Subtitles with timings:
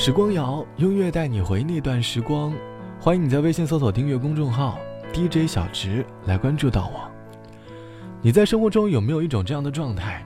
[0.00, 2.54] 时光谣用乐带你回那段时光，
[3.00, 4.78] 欢迎你在微信搜索订阅公众号
[5.12, 7.10] DJ 小直来关注到我。
[8.22, 10.24] 你在生活中有没有一种这样的状态？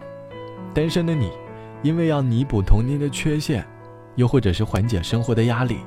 [0.75, 1.31] 单身的你，
[1.83, 3.67] 因为要弥补童年的缺陷，
[4.15, 5.79] 又或者是缓解生活的压力，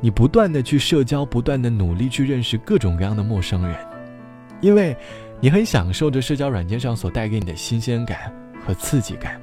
[0.00, 3.76] 你不断的去社交，不断的努力去认识各种各样的陌生人，
[4.62, 4.96] 因为
[5.40, 8.34] 你很享受着社交软件上所带给你的新鲜感
[8.64, 9.38] 和刺激感，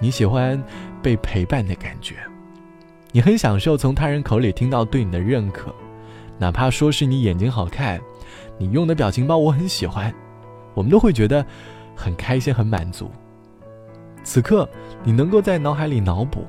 [0.00, 0.60] 你喜欢
[1.02, 2.16] 被陪伴的感觉。
[3.10, 5.74] 你很享受从他人口里听到对你的认可，
[6.38, 8.00] 哪怕说是你眼睛好看，
[8.58, 10.14] 你用的表情包我很喜欢，
[10.74, 11.44] 我们都会觉得
[11.96, 13.10] 很开心、很满足。
[14.22, 14.68] 此刻，
[15.02, 16.44] 你能够在脑海里脑补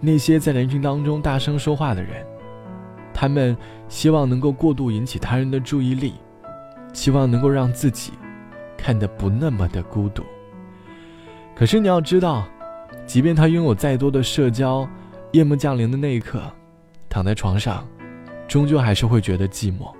[0.00, 2.24] 那些在人群当中大声说话的人，
[3.12, 3.56] 他们
[3.88, 6.14] 希望能够过度引起他人的注意力，
[6.92, 8.12] 希望能够让自己
[8.76, 10.22] 看得不那么的孤独。
[11.56, 12.46] 可是你要知道，
[13.04, 14.88] 即便他拥有再多的社交，
[15.32, 16.42] 夜幕降临的那一刻，
[17.10, 17.86] 躺在床上，
[18.48, 19.92] 终究还是会觉得寂寞，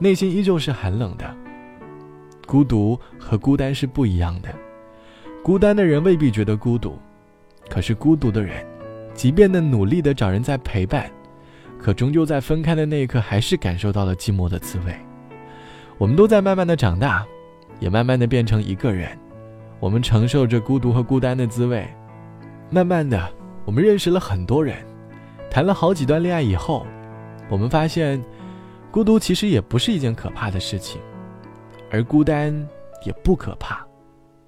[0.00, 1.32] 内心依旧是寒冷的。
[2.44, 4.48] 孤独和孤单是不一样的，
[5.44, 6.98] 孤单的人未必觉得孤独，
[7.70, 8.66] 可是孤独的人，
[9.14, 11.08] 即便的努力的找人在陪伴，
[11.78, 14.92] 可终究在分开的那一刻，还是感受到了寂寞的滋味。
[15.98, 17.24] 我们都在慢慢的长大，
[17.78, 19.16] 也慢慢的变成一个人，
[19.78, 21.86] 我们承受着孤独和孤单的滋味，
[22.70, 23.32] 慢慢的。
[23.64, 24.76] 我们认识了很多人，
[25.50, 26.86] 谈了好几段恋爱以后，
[27.48, 28.22] 我们发现，
[28.90, 31.00] 孤独其实也不是一件可怕的事情，
[31.90, 32.52] 而孤单
[33.04, 33.86] 也不可怕，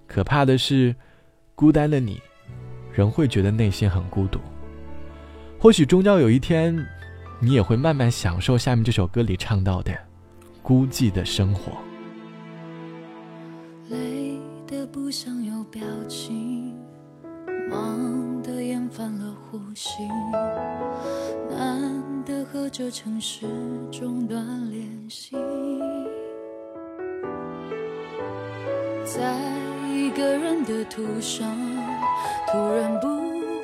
[0.07, 0.95] 可怕的是，
[1.55, 2.21] 孤单的你，
[2.93, 4.41] 仍会觉得内心很孤独。
[5.59, 6.77] 或许终将有一天，
[7.41, 9.93] 你也会慢慢享受下面这首歌里唱到的
[10.63, 11.73] 孤寂的生活。
[13.89, 16.75] 累的不想有表情，
[18.97, 20.07] 犯了呼吸，
[21.51, 23.45] 难得和这城市
[23.91, 25.37] 中断联系，
[29.05, 29.37] 在
[29.93, 31.45] 一个人的途上，
[32.47, 33.09] 突然不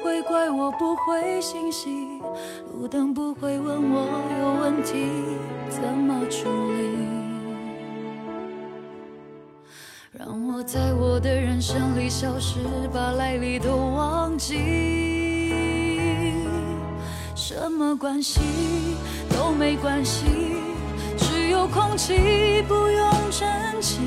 [0.03, 1.89] 会怪我不回信息，
[2.73, 4.09] 路灯不会问我
[4.41, 5.07] 有问题
[5.69, 6.89] 怎么处理，
[10.11, 12.59] 让我在我的人生里消失，
[12.93, 15.10] 把来历都忘记。
[17.53, 18.41] 什么关系
[19.31, 20.25] 都没关系，
[21.19, 23.99] 只有空气不用珍惜。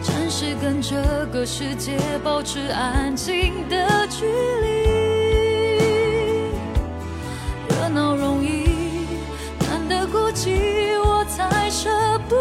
[0.00, 0.96] 暂时跟这
[1.30, 4.86] 个世界保持安静的距离。
[7.68, 8.64] 热闹容易，
[9.68, 11.90] 难得孤寂，我才舍
[12.26, 12.34] 不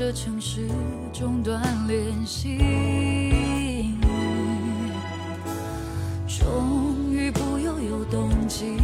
[0.00, 0.66] 这城市
[1.12, 2.56] 中断联系，
[6.26, 8.78] 终于不又有动机，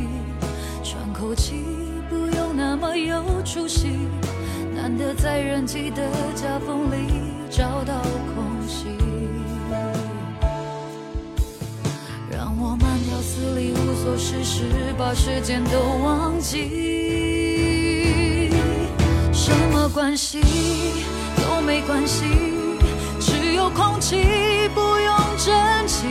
[0.84, 1.64] 喘口气
[2.10, 3.96] 不用那么有出息，
[4.74, 7.08] 难得在人挤的夹缝里
[7.48, 8.02] 找到
[8.34, 8.84] 空隙。
[12.30, 14.64] 让我慢条斯理无所事事，
[14.98, 16.95] 把时间都忘记。
[20.16, 20.40] 关系
[21.36, 22.24] 都没关系，
[23.20, 24.16] 只有空气
[24.74, 26.06] 不用珍惜。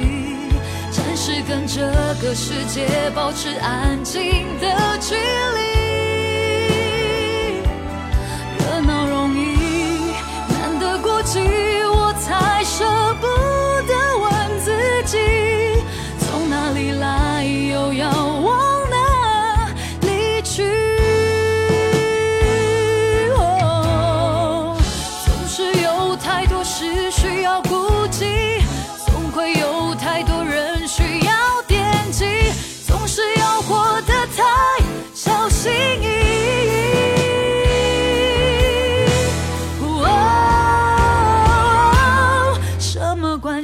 [0.91, 1.81] 暂时跟这
[2.21, 5.84] 个世界保持安静的距离。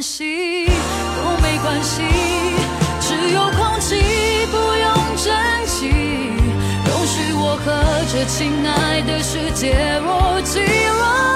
[0.01, 2.01] 系，都没关系，
[2.99, 3.95] 只有空气
[4.49, 5.87] 不用珍惜，
[6.85, 7.67] 容许我和
[8.11, 10.65] 这亲爱的世界若即若
[11.25, 11.30] 离。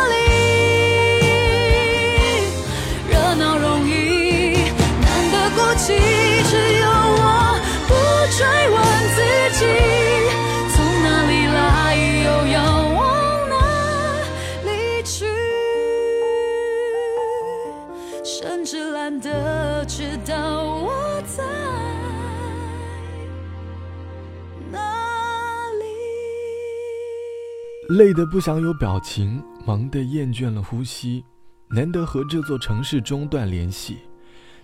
[27.96, 31.24] 累得不想有表情，忙得厌倦了呼吸，
[31.70, 34.00] 难得和这座城市中断联系。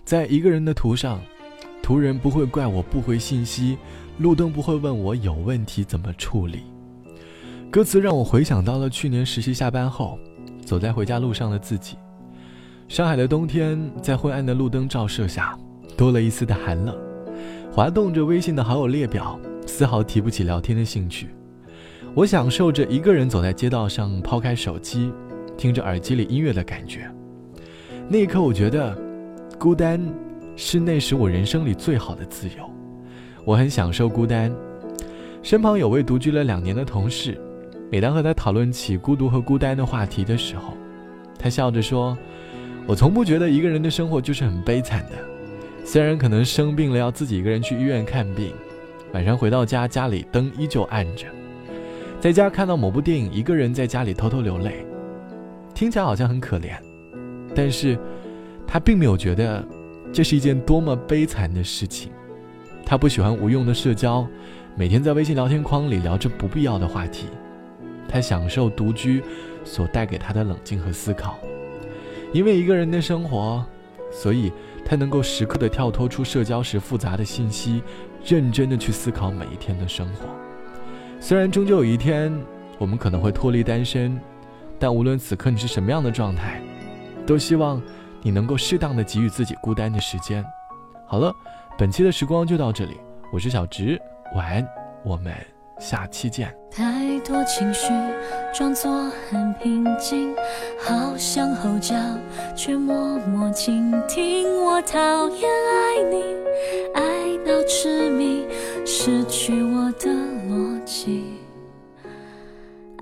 [0.04, 1.18] 在一个人的图上，
[1.82, 3.78] 途人不会怪我不回信息，
[4.18, 6.64] 路灯不会问我有问题怎么处理。
[7.70, 10.18] 歌词让我回想到了去年实习下班后，
[10.62, 11.96] 走在回家路上的自己。
[12.86, 15.58] 上海的冬天，在昏暗的路灯照射下，
[15.96, 16.94] 多了一丝的寒冷。
[17.72, 21.28] 滑动着微信的好友列表，丝毫提不起聊天的兴趣。
[22.14, 25.10] 我享受着一个人走在街道上，抛开手机，
[25.56, 27.10] 听着耳机里音乐的感觉。
[28.06, 28.94] 那一刻，我觉得，
[29.58, 29.98] 孤单，
[30.54, 32.70] 是那时我人生里最好的自由。
[33.46, 34.54] 我很享受孤单，
[35.42, 37.40] 身旁有位独居了两年的同事。
[37.90, 40.74] 每当和他讨论起孤独和孤单的话题的时候，
[41.38, 42.16] 他笑着说
[42.86, 45.12] ：“我从不觉得一个人的生活就是很悲惨的。
[45.82, 48.52] 虽然可能生病了要自己一个人去医院看病，
[49.14, 51.26] 晚上回到家家里灯依旧暗着，
[52.22, 54.86] 在家看到某部电影，一个人在家里偷偷流泪，
[55.74, 56.76] 听起来好像很可怜，
[57.52, 57.98] 但是
[58.64, 59.66] 他并没有觉得
[60.12, 62.12] 这是一件多么悲惨的事情。
[62.86, 64.24] 他不喜欢无用的社交，
[64.76, 67.26] 每天在微信聊天框里聊着不必要的话题。”
[68.08, 69.20] 他享受独居
[69.64, 71.40] 所带给他的冷静和思考，
[72.32, 73.66] 因为一个人的生活，
[74.12, 74.52] 所以
[74.84, 77.82] 他能够时刻的跳脱出社交时复杂的信息，
[78.24, 80.28] 认真的去思考每一天的生活。
[81.24, 82.36] 虽然终究有一天
[82.78, 84.20] 我们可能会脱离单身，
[84.76, 86.60] 但无论此刻你是什么样的状态，
[87.24, 87.80] 都希望
[88.22, 90.44] 你能够适当的给予自己孤单的时间。
[91.06, 91.32] 好了，
[91.78, 92.96] 本期的时光就到这里，
[93.32, 94.02] 我是小植，
[94.34, 94.66] 晚安，
[95.04, 95.32] 我们。
[95.78, 96.54] 下期见。
[96.70, 97.88] 太多情绪
[98.54, 100.32] 装作很平静，
[100.78, 101.96] 好想吼叫，
[102.54, 104.46] 却默默倾听。
[104.64, 106.22] 我讨厌爱你，
[106.94, 108.46] 爱到痴迷，
[108.84, 110.10] 失去我的
[110.48, 111.24] 逻辑。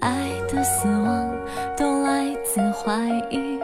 [0.00, 1.30] 爱的死亡
[1.76, 3.58] 都来自怀疑，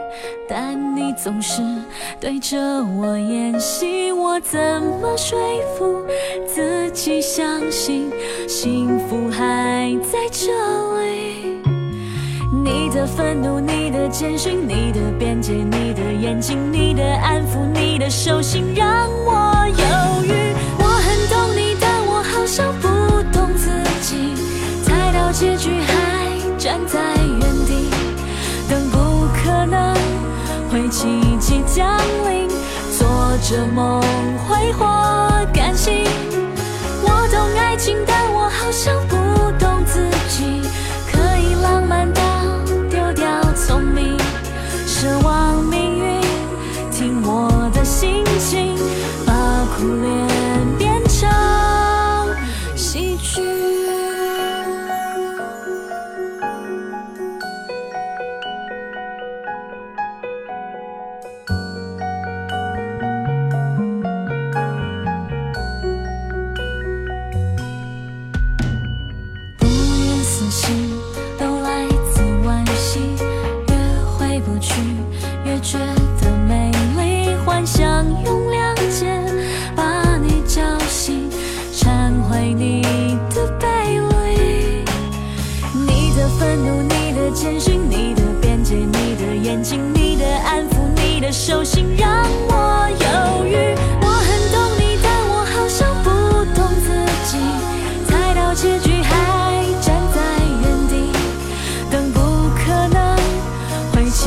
[0.47, 1.63] 但你总是
[2.19, 4.59] 对着我演戏，我怎
[5.01, 5.39] 么说
[5.75, 6.01] 服
[6.45, 8.11] 自己相信
[8.47, 10.51] 幸福还在这
[11.01, 11.57] 里？
[12.63, 20.06] 你的愤怒，你的简讯，你的边界，你的眼睛，你的安抚，你的手心，让我有
[30.97, 31.95] 奇迹降
[32.27, 32.49] 临，
[32.97, 33.07] 做
[33.43, 34.01] 着梦
[34.47, 34.83] 挥霍
[35.53, 36.03] 感性。
[37.03, 38.96] 我懂爱情，但我好想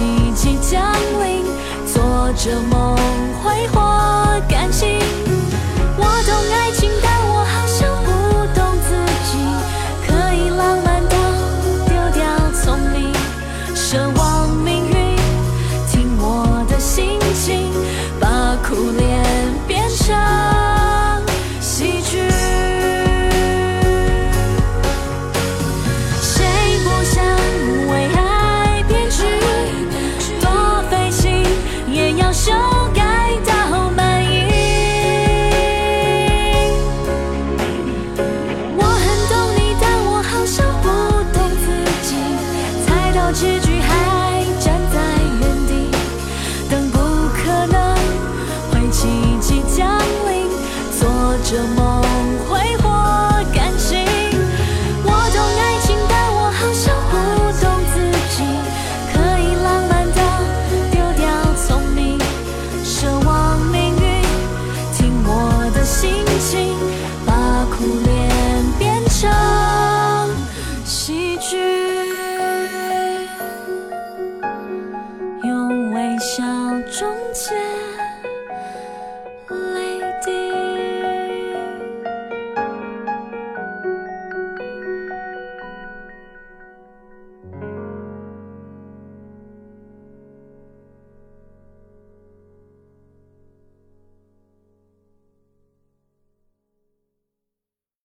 [0.01, 0.81] 奇迹降
[1.23, 1.45] 临，
[1.87, 2.97] 做着梦
[3.43, 4.99] 挥霍感情。
[5.99, 6.80] 我懂爱情，
[51.51, 52.00] 着梦。